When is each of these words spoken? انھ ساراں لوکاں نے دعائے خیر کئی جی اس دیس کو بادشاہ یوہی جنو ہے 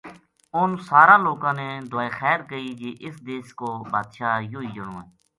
انھ 0.59 0.75
ساراں 0.87 1.19
لوکاں 1.27 1.53
نے 1.59 1.67
دعائے 1.91 2.09
خیر 2.19 2.39
کئی 2.49 2.67
جی 2.79 2.91
اس 3.05 3.15
دیس 3.27 3.47
کو 3.59 3.67
بادشاہ 3.91 4.33
یوہی 4.51 4.69
جنو 4.75 4.93
ہے 5.01 5.05